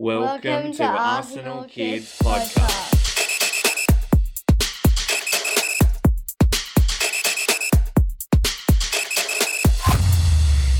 Welcome, 0.00 0.70
to, 0.74 0.84
Arsenal 0.84 1.64
Kids 1.64 2.20
Podcast. 2.20 2.94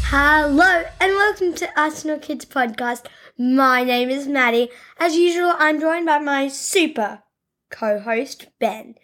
Hello 0.05 0.85
and 1.01 1.13
welcome 1.15 1.53
to 1.55 1.69
Arsenal 1.77 2.21
Kids 2.21 2.45
Podcast. 2.45 3.07
My 3.37 3.83
name 3.83 4.09
is 4.09 4.29
Maddie. 4.29 4.71
As 4.99 5.17
usual, 5.17 5.53
I'm 5.59 5.81
joined 5.81 6.07
by 6.07 6.21
my 6.21 6.47
super 6.47 7.25
co-host 7.71 8.47
Ben, 8.61 8.95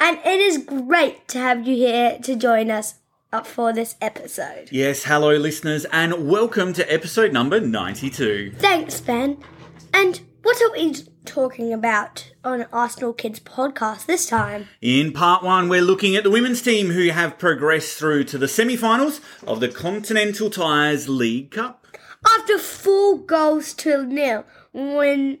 and 0.00 0.18
it 0.24 0.40
is 0.40 0.58
great 0.58 1.28
to 1.28 1.38
have 1.38 1.68
you 1.68 1.76
here 1.76 2.18
to 2.24 2.34
join 2.34 2.72
us 2.72 2.94
for 3.44 3.72
this 3.72 3.94
episode. 4.00 4.68
Yes, 4.72 5.04
hello, 5.04 5.36
listeners, 5.36 5.84
and 5.92 6.28
welcome 6.28 6.72
to 6.72 6.92
episode 6.92 7.32
number 7.32 7.60
92. 7.60 8.54
Thanks, 8.58 9.00
Ben. 9.00 9.38
And 9.92 10.20
what 10.42 10.60
are 10.62 10.72
we 10.72 10.94
talking 11.24 11.72
about 11.72 12.32
on 12.44 12.66
Arsenal 12.72 13.12
Kids 13.12 13.40
Podcast 13.40 14.06
this 14.06 14.26
time? 14.26 14.68
In 14.80 15.12
part 15.12 15.42
one, 15.42 15.68
we're 15.68 15.82
looking 15.82 16.16
at 16.16 16.24
the 16.24 16.30
women's 16.30 16.62
team 16.62 16.90
who 16.90 17.08
have 17.10 17.38
progressed 17.38 17.98
through 17.98 18.24
to 18.24 18.38
the 18.38 18.48
semi 18.48 18.76
finals 18.76 19.20
of 19.46 19.60
the 19.60 19.68
Continental 19.68 20.50
Tires 20.50 21.08
League 21.08 21.50
Cup. 21.50 21.86
After 22.26 22.58
four 22.58 23.18
goals 23.18 23.74
to 23.74 24.04
nil 24.04 24.44
win 24.72 25.38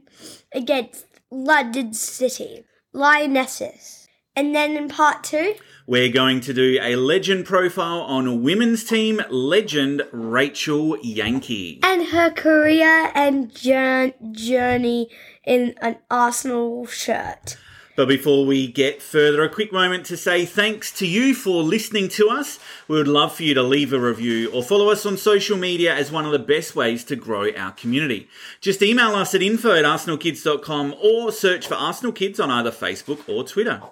against 0.52 1.06
London 1.30 1.94
City 1.94 2.64
Lionesses. 2.92 3.99
And 4.36 4.54
then 4.54 4.76
in 4.76 4.88
part 4.88 5.24
two, 5.24 5.54
We're 5.86 6.08
going 6.12 6.40
to 6.42 6.54
do 6.54 6.78
a 6.80 6.94
legend 6.96 7.46
profile 7.46 8.00
on 8.02 8.42
women's 8.42 8.84
team 8.84 9.20
legend 9.28 10.02
Rachel 10.12 10.96
Yankey. 11.02 11.80
and 11.82 12.06
her 12.08 12.30
career 12.30 13.10
and 13.14 13.52
journey 13.52 15.08
in 15.44 15.74
an 15.80 15.96
Arsenal 16.10 16.86
shirt. 16.86 17.56
But 17.96 18.06
before 18.08 18.46
we 18.46 18.66
get 18.68 19.02
further, 19.02 19.42
a 19.42 19.48
quick 19.48 19.72
moment 19.72 20.06
to 20.06 20.16
say 20.16 20.46
thanks 20.46 20.90
to 20.92 21.06
you 21.06 21.34
for 21.34 21.62
listening 21.62 22.08
to 22.10 22.30
us. 22.30 22.58
We 22.88 22.96
would 22.96 23.08
love 23.08 23.34
for 23.34 23.42
you 23.42 23.52
to 23.54 23.62
leave 23.62 23.92
a 23.92 23.98
review 23.98 24.50
or 24.52 24.62
follow 24.62 24.88
us 24.90 25.04
on 25.04 25.18
social 25.18 25.58
media 25.58 25.94
as 25.94 26.10
one 26.10 26.24
of 26.24 26.32
the 26.32 26.38
best 26.38 26.74
ways 26.74 27.04
to 27.04 27.16
grow 27.16 27.50
our 27.52 27.72
community. 27.72 28.28
Just 28.62 28.80
email 28.80 29.14
us 29.16 29.34
at 29.34 29.42
info 29.42 29.74
at 29.74 29.84
arsenalkids.com 29.84 30.94
or 31.02 31.30
search 31.32 31.66
for 31.66 31.74
Arsenal 31.74 32.12
Kids 32.12 32.40
on 32.40 32.50
either 32.50 32.70
Facebook 32.70 33.28
or 33.28 33.44
Twitter. 33.44 33.82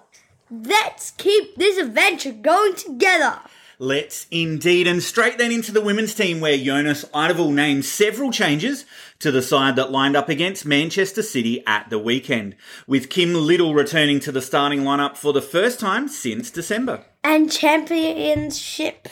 Let's 0.51 1.11
keep 1.11 1.55
this 1.55 1.77
adventure 1.77 2.31
going 2.31 2.75
together. 2.75 3.39
Let's 3.81 4.27
indeed. 4.29 4.87
And 4.87 5.01
straight 5.01 5.37
then 5.37 5.51
into 5.51 5.71
the 5.71 5.79
women's 5.79 6.13
team 6.13 6.41
where 6.41 6.57
Jonas 6.57 7.05
Eidevall 7.13 7.53
named 7.53 7.85
several 7.85 8.31
changes 8.31 8.85
to 9.19 9.31
the 9.31 9.41
side 9.41 9.77
that 9.77 9.91
lined 9.91 10.17
up 10.17 10.27
against 10.27 10.65
Manchester 10.65 11.21
City 11.21 11.63
at 11.65 11.89
the 11.89 11.99
weekend, 11.99 12.55
with 12.87 13.09
Kim 13.09 13.33
Little 13.33 13.73
returning 13.73 14.19
to 14.21 14.31
the 14.31 14.41
starting 14.41 14.81
lineup 14.81 15.15
for 15.15 15.31
the 15.31 15.41
first 15.41 15.79
time 15.79 16.09
since 16.09 16.51
December. 16.51 17.05
And 17.23 17.49
championship 17.49 19.07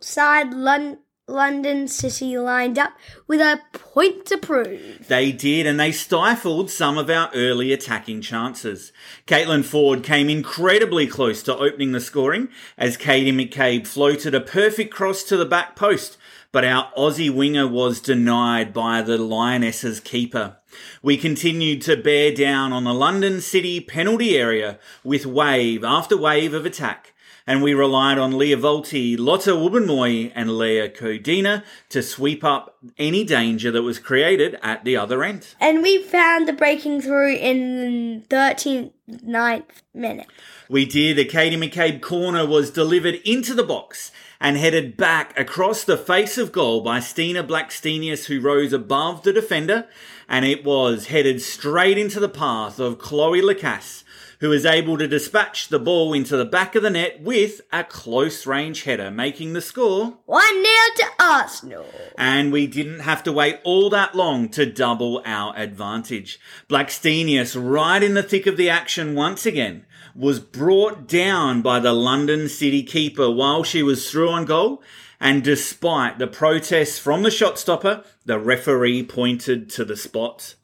side 0.00 0.52
Lon- 0.52 0.98
London 1.30 1.88
City 1.88 2.36
lined 2.36 2.78
up 2.78 2.92
with 3.26 3.40
a 3.40 3.60
point 3.72 4.26
to 4.26 4.36
prove. 4.36 5.06
They 5.08 5.32
did, 5.32 5.66
and 5.66 5.78
they 5.78 5.92
stifled 5.92 6.70
some 6.70 6.98
of 6.98 7.08
our 7.08 7.30
early 7.34 7.72
attacking 7.72 8.20
chances. 8.20 8.92
Caitlin 9.26 9.62
Foord 9.62 10.02
came 10.02 10.28
incredibly 10.28 11.06
close 11.06 11.42
to 11.44 11.56
opening 11.56 11.92
the 11.92 12.00
scoring 12.00 12.48
as 12.76 12.96
Katie 12.96 13.32
McCabe 13.32 13.86
floated 13.86 14.34
a 14.34 14.40
perfect 14.40 14.92
cross 14.92 15.22
to 15.24 15.36
the 15.36 15.46
back 15.46 15.76
post, 15.76 16.18
but 16.52 16.64
our 16.64 16.92
Aussie 16.96 17.34
winger 17.34 17.66
was 17.66 18.00
denied 18.00 18.72
by 18.72 19.00
the 19.00 19.16
Lionesses 19.16 20.00
keeper. 20.00 20.59
We 21.02 21.16
continued 21.16 21.82
to 21.82 21.96
bear 21.96 22.34
down 22.34 22.72
on 22.72 22.84
the 22.84 22.94
London 22.94 23.40
City 23.40 23.80
penalty 23.80 24.36
area 24.36 24.78
with 25.04 25.26
wave 25.26 25.84
after 25.84 26.16
wave 26.16 26.54
of 26.54 26.66
attack 26.66 27.14
and 27.50 27.62
we 27.62 27.74
relied 27.74 28.16
on 28.16 28.38
Lia 28.38 28.56
Wälti, 28.56 29.18
Lotta 29.18 29.50
Wubben-Moy, 29.50 30.30
and 30.36 30.50
Laia 30.50 30.88
Codina 30.88 31.64
to 31.88 32.00
sweep 32.00 32.44
up 32.44 32.78
any 32.96 33.24
danger 33.24 33.72
that 33.72 33.82
was 33.82 33.98
created 33.98 34.56
at 34.62 34.84
the 34.84 34.96
other 34.96 35.24
end. 35.24 35.54
And 35.58 35.82
we 35.82 36.00
found 36.00 36.46
the 36.46 36.52
breaking 36.52 37.00
through 37.00 37.34
in 37.34 38.20
the 38.20 38.36
39th 38.36 39.82
minute. 39.92 40.28
We 40.68 40.84
did. 40.86 41.18
A 41.18 41.24
Katie 41.24 41.56
McCabe 41.56 42.00
corner 42.00 42.46
was 42.46 42.70
delivered 42.70 43.16
into 43.24 43.54
the 43.54 43.64
box 43.64 44.12
and 44.40 44.56
headed 44.56 44.96
back 44.96 45.36
across 45.38 45.82
the 45.82 45.98
face 45.98 46.38
of 46.38 46.52
goal 46.52 46.80
by 46.80 47.00
Stina 47.00 47.42
Blackstenius, 47.42 48.26
who 48.26 48.40
rose 48.40 48.72
above 48.72 49.22
the 49.24 49.32
defender, 49.32 49.86
and 50.28 50.44
it 50.44 50.59
was 50.64 51.06
headed 51.06 51.42
straight 51.42 51.98
into 51.98 52.20
the 52.20 52.28
path 52.28 52.78
of 52.78 52.98
Chloe 52.98 53.42
Lacasse, 53.42 54.04
who 54.40 54.48
was 54.48 54.64
able 54.64 54.96
to 54.98 55.06
dispatch 55.06 55.68
the 55.68 55.78
ball 55.78 56.12
into 56.12 56.36
the 56.36 56.44
back 56.44 56.74
of 56.74 56.82
the 56.82 56.90
net 56.90 57.20
with 57.20 57.60
a 57.72 57.84
close 57.84 58.46
range 58.46 58.84
header, 58.84 59.10
making 59.10 59.52
the 59.52 59.60
score 59.60 60.18
1 60.26 60.42
0 60.42 60.64
to 60.96 61.04
Arsenal. 61.20 61.86
and 62.16 62.52
we 62.52 62.66
didn't 62.66 63.00
have 63.00 63.22
to 63.22 63.32
wait 63.32 63.58
all 63.64 63.90
that 63.90 64.14
long 64.14 64.48
to 64.48 64.64
double 64.64 65.22
our 65.26 65.54
advantage. 65.56 66.40
Blackstenius, 66.68 67.54
right 67.54 68.02
in 68.02 68.14
the 68.14 68.22
thick 68.22 68.46
of 68.46 68.56
the 68.56 68.70
action 68.70 69.14
once 69.14 69.44
again, 69.44 69.84
was 70.14 70.40
brought 70.40 71.06
down 71.06 71.62
by 71.62 71.78
the 71.78 71.92
London 71.92 72.48
City 72.48 72.82
keeper 72.82 73.30
while 73.30 73.62
she 73.62 73.82
was 73.82 74.10
through 74.10 74.30
on 74.30 74.44
goal. 74.44 74.82
And 75.20 75.44
despite 75.44 76.18
the 76.18 76.26
protests 76.26 76.98
from 76.98 77.22
the 77.22 77.30
shot 77.30 77.58
stopper, 77.58 78.04
the 78.24 78.38
referee 78.38 79.02
pointed 79.04 79.68
to 79.70 79.84
the 79.84 79.96
spot. 79.96 80.54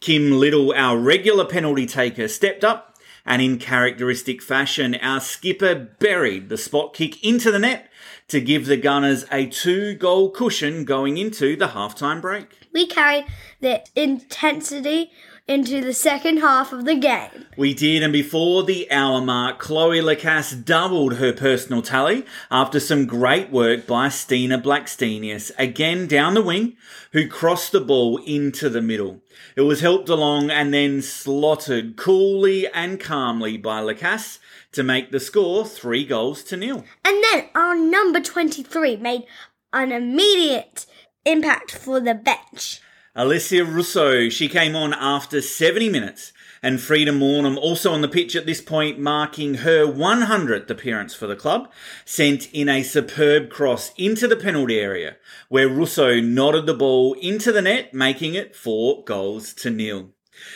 Kim 0.00 0.32
Little, 0.32 0.72
our 0.72 0.98
regular 0.98 1.44
penalty 1.44 1.86
taker, 1.86 2.26
stepped 2.26 2.64
up 2.64 2.92
and 3.24 3.40
in 3.40 3.58
characteristic 3.58 4.42
fashion, 4.42 4.96
our 4.96 5.20
skipper 5.20 5.74
buried 5.74 6.48
the 6.48 6.58
spot 6.58 6.92
kick 6.94 7.22
into 7.24 7.50
the 7.50 7.58
net 7.58 7.88
to 8.28 8.40
give 8.40 8.66
the 8.66 8.76
Gunners 8.76 9.24
a 9.30 9.46
two 9.46 9.94
goal 9.94 10.30
cushion 10.30 10.84
going 10.84 11.18
into 11.18 11.56
the 11.56 11.68
halftime 11.68 12.20
break. 12.20 12.58
We 12.72 12.86
carried 12.86 13.26
the 13.60 13.84
intensity 13.94 15.12
into 15.48 15.80
the 15.80 15.92
second 15.92 16.38
half 16.38 16.72
of 16.72 16.84
the 16.84 16.94
game. 16.94 17.46
We 17.56 17.74
did, 17.74 18.02
and 18.02 18.12
before 18.12 18.62
the 18.62 18.90
hour 18.90 19.20
mark, 19.20 19.58
Chloe 19.58 20.00
Lacasse 20.00 20.52
doubled 20.64 21.14
her 21.14 21.32
personal 21.32 21.82
tally 21.82 22.24
after 22.50 22.78
some 22.78 23.06
great 23.06 23.50
work 23.50 23.86
by 23.86 24.08
Stina 24.08 24.58
Blackstenius, 24.58 25.50
again 25.58 26.06
down 26.06 26.34
the 26.34 26.42
wing, 26.42 26.76
who 27.12 27.28
crossed 27.28 27.72
the 27.72 27.80
ball 27.80 28.18
into 28.18 28.68
the 28.68 28.82
middle. 28.82 29.20
It 29.56 29.62
was 29.62 29.80
helped 29.80 30.08
along 30.08 30.50
and 30.50 30.72
then 30.72 31.02
slotted 31.02 31.96
coolly 31.96 32.68
and 32.68 33.00
calmly 33.00 33.56
by 33.56 33.80
Lacasse 33.80 34.38
to 34.72 34.82
make 34.82 35.10
the 35.10 35.20
score 35.20 35.66
three 35.66 36.04
goals 36.04 36.42
to 36.44 36.56
nil. 36.56 36.84
And 37.04 37.22
then 37.24 37.48
our 37.54 37.76
number 37.76 38.20
23 38.20 38.96
made 38.96 39.24
an 39.72 39.92
immediate 39.92 40.86
impact 41.24 41.72
for 41.72 42.00
the 42.00 42.14
bench. 42.14 42.80
Alessia 43.14 43.62
Russo, 43.62 44.30
she 44.30 44.48
came 44.48 44.74
on 44.74 44.94
after 44.94 45.42
70 45.42 45.90
minutes, 45.90 46.32
and 46.62 46.80
Frida 46.80 47.12
Maanum, 47.12 47.58
also 47.58 47.92
on 47.92 48.00
the 48.00 48.08
pitch 48.08 48.34
at 48.34 48.46
this 48.46 48.62
point, 48.62 48.98
marking 48.98 49.56
her 49.56 49.84
100th 49.84 50.70
appearance 50.70 51.14
for 51.14 51.26
the 51.26 51.36
club, 51.36 51.70
sent 52.06 52.50
in 52.54 52.70
a 52.70 52.82
superb 52.82 53.50
cross 53.50 53.92
into 53.98 54.26
the 54.26 54.36
penalty 54.36 54.80
area, 54.80 55.16
where 55.50 55.68
Russo 55.68 56.22
nodded 56.22 56.64
the 56.64 56.72
ball 56.72 57.12
into 57.20 57.52
the 57.52 57.60
net, 57.60 57.92
making 57.92 58.32
it 58.32 58.56
four 58.56 59.04
goals 59.04 59.52
to 59.54 59.68
nil. 59.68 60.08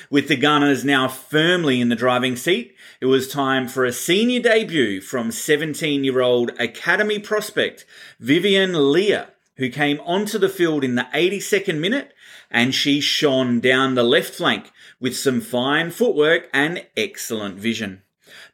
With 0.09 0.29
the 0.29 0.37
Gunners 0.37 0.83
now 0.83 1.09
firmly 1.09 1.83
in 1.83 1.91
the 1.91 1.95
driving 1.95 2.37
seat, 2.37 2.75
it 3.03 3.07
was 3.07 3.29
time 3.29 3.69
for 3.69 3.85
a 3.85 3.93
senior 3.93 4.41
debut 4.41 5.03
from 5.03 5.31
17 5.31 6.05
year 6.05 6.23
old 6.23 6.59
Academy 6.59 7.19
prospect 7.19 7.85
Vivienne 8.19 8.93
Lia, 8.93 9.29
who 9.57 9.69
came 9.69 10.01
onto 10.01 10.39
the 10.39 10.49
field 10.49 10.85
in 10.85 10.95
the 10.95 11.09
82nd 11.15 11.79
minute 11.79 12.13
and 12.51 12.75
she 12.75 13.01
shone 13.01 13.61
down 13.61 13.95
the 13.95 14.03
left 14.03 14.35
flank 14.35 14.71
with 15.01 15.17
some 15.17 15.41
fine 15.41 15.91
footwork 15.91 16.49
and 16.53 16.87
excellent 16.97 17.57
vision. 17.57 18.03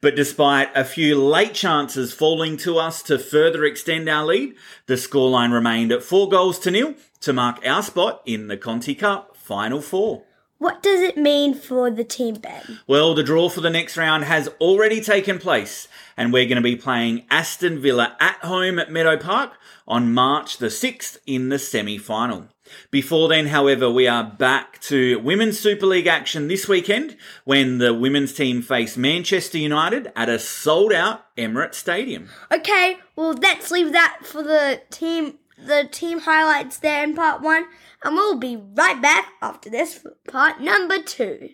But 0.01 0.17
despite 0.17 0.71
a 0.75 0.85
few 0.85 1.17
late 1.17 1.55
chances 1.55 2.13
falling 2.13 2.57
to 2.59 2.79
us 2.79 3.03
to 3.05 3.19
further 3.19 3.65
extend 3.65 4.09
our 4.09 4.25
lead, 4.25 4.55
the 4.87 4.95
scoreline 4.95 5.53
remained 5.53 5.93
at 5.93 6.03
four 6.03 6.29
goals 6.29 6.59
to 6.61 6.71
nil 6.71 6.95
to 7.21 7.33
mark 7.33 7.65
our 7.67 7.83
spot 7.83 8.23
in 8.27 8.49
the 8.49 8.57
Conti 8.57 8.95
Cup 8.95 9.37
Final 9.37 9.81
Four. 9.81 10.25
What 10.63 10.81
does 10.81 11.01
it 11.01 11.17
mean 11.17 11.55
for 11.55 11.91
the 11.91 12.05
team, 12.05 12.37
Ben? 12.37 12.79
Well, 12.87 13.15
the 13.15 13.25
draw 13.25 13.49
for 13.49 13.61
the 13.61 13.69
next 13.69 13.97
round 13.97 14.23
has 14.23 14.47
already 14.61 15.01
taken 15.01 15.41
place, 15.41 15.89
and 16.17 16.33
we're 16.33 16.47
going 16.47 16.55
to 16.55 16.63
be 16.63 16.77
playing 16.77 17.25
Aston 17.33 17.81
Villa 17.81 18.17
at 18.21 18.37
home 18.45 18.79
at 18.79 18.89
Meadow 18.89 19.17
Park 19.17 19.55
on 19.89 20.15
March 20.15 20.59
the 20.59 20.69
6th 20.69 21.19
in 21.27 21.49
the 21.49 21.59
semi 21.59 21.99
final. 21.99 22.47
Before 22.93 23.29
then, 23.29 23.49
however, 23.49 23.91
we 23.91 24.07
are 24.07 24.23
back 24.23 24.81
to 24.83 25.19
Women's 25.19 25.59
Super 25.59 25.87
League 25.87 26.07
action 26.07 26.47
this 26.47 26.69
weekend 26.69 27.17
when 27.43 27.79
the 27.79 27.93
women's 27.93 28.33
team 28.33 28.63
face 28.63 28.97
Manchester 28.97 29.59
United 29.59 30.13
at 30.15 30.29
a 30.29 30.39
sold 30.39 30.93
out 30.93 31.35
Emirates 31.37 31.75
Stadium. 31.75 32.29
Okay, 32.53 32.99
well, 33.17 33.33
let's 33.33 33.73
leave 33.73 33.91
that 33.91 34.21
for 34.23 34.45
the 34.45 34.81
team. 34.91 35.41
The 35.59 35.89
team 35.91 36.21
highlights 36.21 36.79
there 36.79 37.03
in 37.03 37.17
part 37.17 37.43
one. 37.43 37.67
And 38.05 38.17
we'll 38.17 38.39
be 38.39 38.57
right 38.57 39.01
back 39.01 39.33
after 39.41 39.71
this 39.71 39.95
for 39.95 40.17
part 40.29 40.61
number 40.61 41.01
two. 41.01 41.51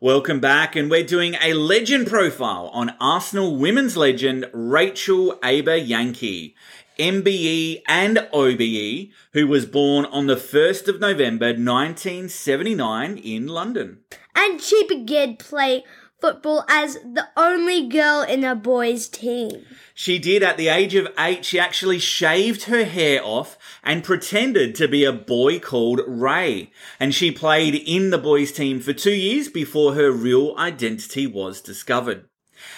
Welcome 0.00 0.40
back, 0.40 0.76
and 0.76 0.90
we're 0.90 1.04
doing 1.04 1.34
a 1.40 1.54
legend 1.54 2.06
profile 2.06 2.70
on 2.72 2.94
Arsenal 3.00 3.56
women's 3.56 3.96
legend 3.96 4.48
Rachel 4.52 5.38
Aba 5.42 5.78
Yankey, 5.78 6.54
MBE 6.98 7.82
and 7.86 8.28
OBE, 8.32 9.10
who 9.32 9.46
was 9.46 9.66
born 9.66 10.04
on 10.06 10.26
the 10.26 10.36
1st 10.36 10.88
of 10.88 11.00
November 11.00 11.46
1979 11.46 13.16
in 13.18 13.46
London. 13.46 13.98
And 14.34 14.60
she 14.60 14.86
began 14.86 15.36
playing 15.36 15.82
football 16.20 16.64
as 16.68 16.94
the 16.94 17.28
only 17.36 17.86
girl 17.88 18.22
in 18.22 18.44
a 18.44 18.54
boys' 18.54 19.08
team. 19.08 19.64
She 19.94 20.18
did 20.18 20.42
at 20.42 20.56
the 20.56 20.68
age 20.68 20.94
of 20.94 21.08
eight. 21.18 21.44
She 21.44 21.58
actually 21.58 21.98
shaved 21.98 22.64
her 22.64 22.84
hair 22.84 23.20
off 23.24 23.58
and 23.82 24.04
pretended 24.04 24.74
to 24.76 24.88
be 24.88 25.04
a 25.04 25.12
boy 25.12 25.58
called 25.58 26.00
Ray. 26.06 26.70
And 27.00 27.14
she 27.14 27.30
played 27.30 27.74
in 27.74 28.10
the 28.10 28.18
boys' 28.18 28.52
team 28.52 28.80
for 28.80 28.92
two 28.92 29.14
years 29.14 29.48
before 29.48 29.94
her 29.94 30.10
real 30.10 30.54
identity 30.56 31.26
was 31.26 31.60
discovered. 31.60 32.28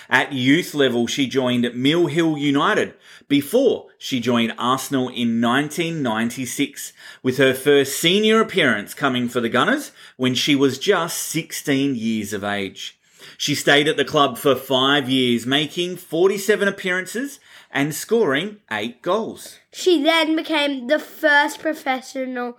At 0.08 0.32
youth 0.32 0.74
level, 0.74 1.06
she 1.06 1.26
joined 1.26 1.74
Mill 1.74 2.06
Hill 2.06 2.36
United 2.36 2.94
before 3.28 3.86
she 3.96 4.20
joined 4.20 4.54
Arsenal 4.58 5.08
in 5.08 5.40
1996, 5.40 6.92
with 7.22 7.38
her 7.38 7.54
first 7.54 7.98
senior 7.98 8.40
appearance 8.40 8.92
coming 8.92 9.28
for 9.28 9.40
the 9.40 9.48
Gunners 9.48 9.92
when 10.16 10.34
she 10.34 10.54
was 10.56 10.78
just 10.78 11.18
16 11.18 11.94
years 11.94 12.32
of 12.32 12.44
age. 12.44 12.99
She 13.36 13.54
stayed 13.54 13.88
at 13.88 13.96
the 13.96 14.04
club 14.04 14.38
for 14.38 14.54
five 14.54 15.08
years, 15.08 15.46
making 15.46 15.96
47 15.96 16.68
appearances 16.68 17.40
and 17.70 17.94
scoring 17.94 18.58
eight 18.70 19.02
goals. 19.02 19.58
She 19.72 20.02
then 20.02 20.36
became 20.36 20.86
the 20.86 20.98
first 20.98 21.60
professional 21.60 22.58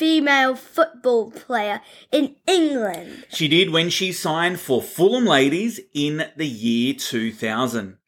female 0.00 0.56
football 0.56 1.30
player 1.30 1.82
in 2.10 2.36
England. 2.46 3.26
She 3.28 3.48
did 3.48 3.70
when 3.70 3.90
she 3.90 4.12
signed 4.12 4.58
for 4.58 4.80
Fulham 4.80 5.26
Ladies 5.26 5.80
in 5.92 6.24
the 6.36 6.46
year 6.46 6.94
2000. 6.94 7.98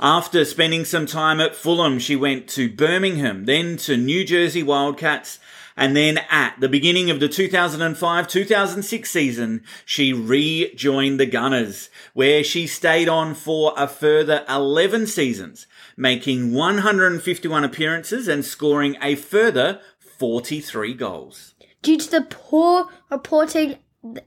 After 0.00 0.44
spending 0.44 0.84
some 0.84 1.06
time 1.06 1.40
at 1.40 1.54
Fulham, 1.54 1.98
she 1.98 2.16
went 2.16 2.48
to 2.48 2.68
Birmingham, 2.68 3.44
then 3.46 3.76
to 3.78 3.96
New 3.96 4.24
Jersey 4.24 4.62
Wildcats, 4.62 5.38
and 5.76 5.94
then 5.94 6.18
at 6.30 6.58
the 6.58 6.68
beginning 6.68 7.10
of 7.10 7.20
the 7.20 7.28
2005-2006 7.28 9.06
season, 9.06 9.62
she 9.84 10.12
rejoined 10.12 11.20
the 11.20 11.26
Gunners, 11.26 11.90
where 12.14 12.42
she 12.42 12.66
stayed 12.66 13.08
on 13.08 13.34
for 13.34 13.74
a 13.76 13.86
further 13.86 14.44
11 14.48 15.06
seasons, 15.06 15.66
making 15.96 16.54
151 16.54 17.64
appearances 17.64 18.26
and 18.26 18.44
scoring 18.44 18.96
a 19.02 19.14
further 19.14 19.80
43 19.98 20.94
goals. 20.94 21.54
Due 21.82 21.98
to 21.98 22.10
the 22.10 22.22
poor 22.22 22.88
reporting 23.10 23.76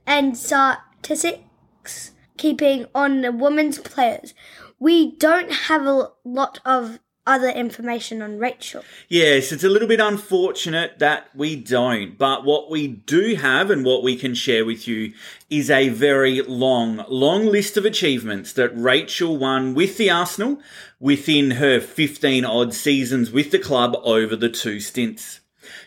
and 0.06 0.36
statistics 0.36 2.12
keeping 2.36 2.86
on 2.94 3.22
the 3.22 3.32
women's 3.32 3.78
players, 3.78 4.34
we 4.78 5.16
don't 5.16 5.52
have 5.52 5.84
a 5.84 6.10
lot 6.24 6.60
of 6.64 7.00
other 7.30 7.48
information 7.48 8.20
on 8.22 8.38
Rachel. 8.38 8.82
Yes, 9.08 9.52
it's 9.52 9.62
a 9.62 9.68
little 9.68 9.86
bit 9.86 10.00
unfortunate 10.00 10.98
that 10.98 11.28
we 11.34 11.54
don't, 11.54 12.18
but 12.18 12.44
what 12.44 12.68
we 12.68 12.88
do 12.88 13.36
have 13.36 13.70
and 13.70 13.84
what 13.84 14.02
we 14.02 14.16
can 14.16 14.34
share 14.34 14.64
with 14.64 14.88
you 14.88 15.12
is 15.48 15.70
a 15.70 15.90
very 15.90 16.42
long, 16.42 17.04
long 17.08 17.46
list 17.46 17.76
of 17.76 17.84
achievements 17.84 18.52
that 18.54 18.72
Rachel 18.74 19.36
won 19.36 19.74
with 19.74 19.96
the 19.96 20.10
Arsenal 20.10 20.60
within 20.98 21.52
her 21.52 21.80
15 21.80 22.44
odd 22.44 22.74
seasons 22.74 23.30
with 23.30 23.52
the 23.52 23.58
club 23.60 23.96
over 24.02 24.34
the 24.34 24.48
two 24.48 24.80
stints. 24.80 25.38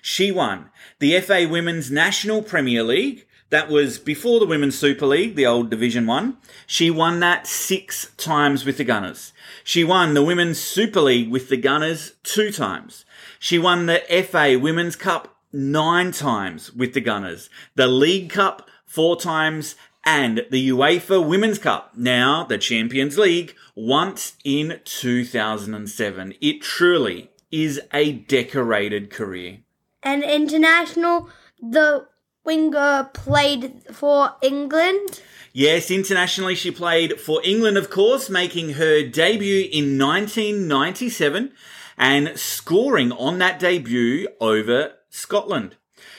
She 0.01 0.31
won 0.31 0.69
the 0.99 1.19
FA 1.19 1.45
Women's 1.49 1.91
National 1.91 2.41
Premier 2.41 2.83
League, 2.83 3.27
that 3.53 3.69
was 3.69 3.99
before 3.99 4.39
the 4.39 4.47
Women's 4.47 4.75
Super 4.79 5.05
League, 5.05 5.35
the 5.35 5.45
old 5.45 5.69
Division 5.69 6.07
1. 6.07 6.37
She 6.65 6.89
won 6.89 7.19
that 7.19 7.45
six 7.45 8.11
times 8.17 8.65
with 8.65 8.77
the 8.77 8.83
Gunners. 8.83 9.31
She 9.63 9.83
won 9.83 10.15
the 10.15 10.23
Women's 10.23 10.57
Super 10.57 11.01
League 11.01 11.29
with 11.29 11.49
the 11.49 11.57
Gunners 11.57 12.13
two 12.23 12.51
times. 12.51 13.05
She 13.37 13.59
won 13.59 13.85
the 13.85 14.01
FA 14.27 14.57
Women's 14.57 14.95
Cup 14.95 15.37
nine 15.51 16.11
times 16.11 16.73
with 16.73 16.95
the 16.95 16.99
Gunners. 16.99 17.51
The 17.75 17.85
League 17.85 18.31
Cup 18.31 18.67
four 18.87 19.17
times 19.17 19.75
and 20.03 20.47
the 20.49 20.71
UEFA 20.71 21.23
Women's 21.23 21.59
Cup, 21.59 21.95
now 21.95 22.45
the 22.45 22.57
Champions 22.57 23.19
League, 23.19 23.55
once 23.75 24.35
in 24.43 24.81
2007. 24.83 26.33
It 26.41 26.63
truly 26.63 27.29
is 27.51 27.79
a 27.93 28.13
decorated 28.13 29.11
career. 29.11 29.59
And 30.01 30.23
international, 30.23 31.29
the 31.61 32.07
Winger 32.45 33.09
played 33.13 33.83
for 33.91 34.35
England? 34.41 35.21
Yes, 35.53 35.89
internationally 35.89 36.55
she 36.55 36.71
played 36.71 37.21
for 37.21 37.41
England, 37.43 37.77
of 37.77 37.89
course, 37.89 38.29
making 38.29 38.73
her 38.73 39.07
debut 39.07 39.69
in 39.71 39.97
1997 39.97 41.53
and 41.97 42.37
scoring 42.37 43.13
on 43.13 43.37
that 43.37 43.59
debut 43.59 44.27
over 44.41 44.95
Scotland. 45.09 45.77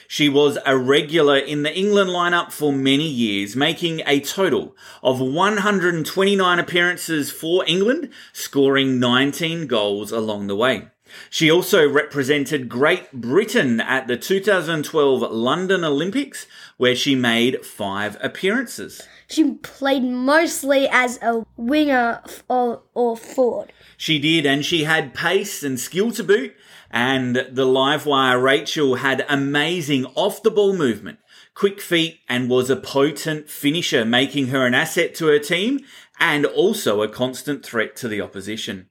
She 0.09 0.31
was 0.31 0.57
a 0.65 0.79
regular 0.79 1.37
in 1.37 1.63
the 1.63 1.77
England 1.77 2.11
lineup 2.11 2.53
for 2.53 2.73
many 2.73 3.09
years, 3.09 3.55
making 3.55 4.01
a 4.07 4.21
total 4.21 4.75
of 5.03 5.21
129 5.21 6.59
appearances 6.59 7.31
for 7.31 7.65
England, 7.67 8.11
scoring 8.33 8.99
19 8.99 9.67
goals 9.67 10.11
along 10.13 10.47
the 10.47 10.57
way. 10.57 10.89
She 11.31 11.51
also 11.51 11.89
represented 11.89 12.69
Great 12.69 13.13
Britain 13.13 13.81
at 13.81 14.07
the 14.07 14.17
2012 14.17 15.33
London 15.33 15.85
Olympics, 15.85 16.47
where 16.77 16.97
she 16.97 17.15
made 17.15 17.65
five 17.65 18.17
appearances. 18.21 19.03
She 19.29 19.55
played 19.55 20.05
mostly 20.05 20.89
as 20.89 21.19
a 21.23 21.45
winger 21.57 22.23
or, 22.49 22.83
or 22.95 23.17
forward. 23.17 23.73
She 23.97 24.19
did, 24.19 24.47
and 24.47 24.65
she 24.65 24.85
had 24.85 25.15
pace 25.15 25.63
and 25.63 25.79
skill 25.79 26.11
to 26.13 26.25
boot. 26.25 26.55
And 26.91 27.49
the 27.51 27.65
live 27.65 28.07
wire 28.07 28.39
Rachel 28.39 28.97
had 28.97 29.27
amazing 29.29 30.07
off 30.15 30.43
the 30.45 30.51
ball 30.51 30.77
movement, 30.77 31.19
quick 31.53 31.81
feet, 31.81 32.21
and 32.29 32.49
was 32.49 32.71
a 32.71 32.77
potent 32.77 33.51
finisher, 33.51 34.05
making 34.05 34.49
her 34.49 34.65
an 34.65 34.75
asset 34.75 35.15
to 35.17 35.27
her 35.27 35.41
team 35.41 35.81
and 36.21 36.47
also 36.47 37.03
a 37.03 37.09
constant 37.09 37.65
threat 37.65 37.97
to 37.97 38.09
the 38.09 38.21
opposition. 38.21 38.89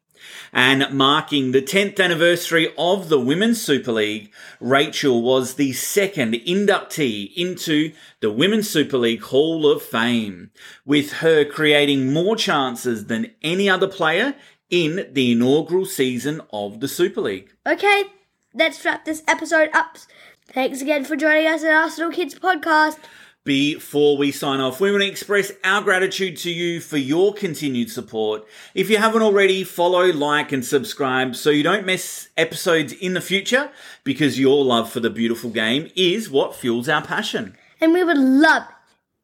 And 0.52 0.92
marking 0.94 1.52
the 1.52 1.62
10th 1.62 2.00
anniversary 2.00 2.74
of 2.78 3.10
the 3.10 3.20
Women's 3.20 3.62
Super 3.62 3.92
League, 3.92 4.32
Rachel 4.60 5.22
was 5.22 5.56
the 5.56 5.74
second 5.74 6.34
inductee 6.34 7.34
into 7.36 7.92
the 8.20 8.32
Women's 8.32 8.70
Super 8.70 8.98
League 8.98 9.24
Hall 9.24 9.70
of 9.70 9.82
Fame, 9.82 10.52
with 10.86 11.14
her 11.14 11.44
creating 11.46 12.14
more 12.14 12.36
chances 12.36 13.08
than 13.08 13.32
any 13.42 13.70
other 13.70 13.88
player 13.88 14.36
in 14.70 15.08
the 15.12 15.32
inaugural 15.32 15.86
season 15.86 16.42
of 16.52 16.80
the 16.80 16.88
Super 16.88 17.22
League. 17.22 17.54
Okay, 17.66 18.06
let's 18.54 18.84
wrap 18.84 19.06
this 19.06 19.24
episode 19.28 19.70
up. 19.74 19.98
Thanks 20.48 20.82
again 20.82 21.06
for 21.06 21.16
joining 21.16 21.48
us 21.48 21.64
at 21.64 21.74
Arsenal 21.74 22.12
Kids 22.12 22.36
Podcast. 22.36 22.98
Before 23.46 24.16
we 24.16 24.32
sign 24.32 24.62
off, 24.62 24.80
we 24.80 24.90
want 24.90 25.04
to 25.04 25.10
express 25.10 25.52
our 25.66 25.82
gratitude 25.82 26.38
to 26.38 26.50
you 26.50 26.80
for 26.80 26.96
your 26.96 27.34
continued 27.34 27.92
support. 27.92 28.48
If 28.74 28.90
you 28.90 28.96
haven't 28.96 29.22
already, 29.22 29.66
follow, 29.66 30.06
like, 30.14 30.54
and 30.54 30.64
subscribe 30.64 31.36
so 31.36 31.50
you 31.50 31.62
don't 31.62 31.86
miss 31.86 32.30
episodes 32.38 32.94
in 32.94 33.16
the 33.16 33.20
future 33.20 33.70
because 34.06 34.40
your 34.40 34.64
love 34.64 34.90
for 34.90 35.02
the 35.02 35.10
beautiful 35.10 35.50
game 35.50 35.92
is 35.94 36.30
what 36.30 36.56
fuels 36.56 36.88
our 36.88 37.02
passion. 37.02 37.58
And 37.82 37.92
we 37.92 38.02
would 38.02 38.18
love 38.18 38.64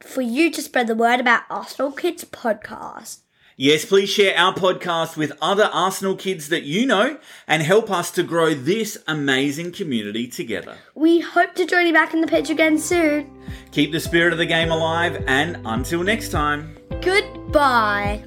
for 0.01 0.21
you 0.21 0.51
to 0.51 0.61
spread 0.61 0.87
the 0.87 0.95
word 0.95 1.21
about 1.21 1.43
Arsenal 1.49 1.93
Kids 1.93 2.25
Podcast. 2.25 3.19
Yes, 3.61 3.83
please 3.83 4.09
share 4.09 4.37
our 4.37 4.53
podcast 4.53 5.17
with 5.17 5.33
other 5.41 5.65
Arsenal 5.73 6.15
kids 6.15 6.47
that 6.47 6.63
you 6.63 6.85
know 6.85 7.17
and 7.45 7.61
help 7.61 7.91
us 7.91 8.09
to 8.11 8.23
grow 8.23 8.53
this 8.53 8.97
amazing 9.05 9.73
community 9.73 10.29
together. 10.29 10.77
We 10.95 11.19
hope 11.19 11.55
to 11.55 11.65
join 11.65 11.85
you 11.85 11.91
back 11.91 12.13
in 12.13 12.21
the 12.21 12.27
pitch 12.27 12.49
again 12.49 12.77
soon. 12.77 13.29
Keep 13.73 13.91
the 13.91 13.99
spirit 13.99 14.31
of 14.31 14.39
the 14.39 14.45
game 14.45 14.71
alive 14.71 15.25
and 15.27 15.59
until 15.65 16.03
next 16.03 16.29
time. 16.29 16.77
Goodbye. 17.01 18.23